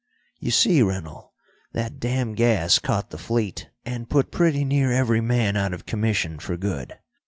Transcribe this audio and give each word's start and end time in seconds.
"You 0.39 0.49
see, 0.49 0.81
Rennell, 0.81 1.31
that 1.73 1.99
damn 1.99 2.33
gas 2.33 2.79
caught 2.79 3.11
the 3.11 3.19
fleet 3.19 3.69
and 3.85 4.09
put 4.09 4.31
pretty 4.31 4.65
near 4.65 4.91
every 4.91 5.21
man 5.21 5.55
out 5.55 5.75
of 5.75 5.85
commission 5.85 6.39
for 6.39 6.57
good. 6.57 6.97